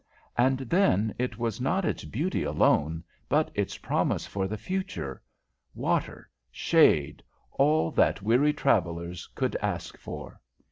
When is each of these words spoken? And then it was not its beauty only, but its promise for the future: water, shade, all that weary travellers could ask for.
And 0.35 0.57
then 0.61 1.13
it 1.19 1.37
was 1.37 1.61
not 1.61 1.85
its 1.85 2.05
beauty 2.05 2.43
only, 2.43 3.03
but 3.29 3.51
its 3.53 3.77
promise 3.77 4.25
for 4.25 4.47
the 4.47 4.57
future: 4.57 5.21
water, 5.75 6.27
shade, 6.49 7.21
all 7.51 7.91
that 7.91 8.23
weary 8.23 8.51
travellers 8.53 9.27
could 9.35 9.55
ask 9.57 9.99
for. 9.99 10.41